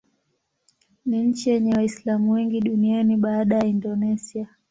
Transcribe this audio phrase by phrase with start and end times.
[1.05, 4.47] Ni nchi yenye Waislamu wengi duniani baada ya Indonesia.